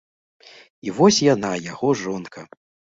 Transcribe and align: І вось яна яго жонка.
І 0.87 0.95
вось 1.01 1.21
яна 1.33 1.53
яго 1.71 1.95
жонка. 2.05 2.51